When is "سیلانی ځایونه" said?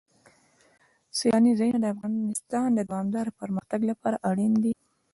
1.17-1.79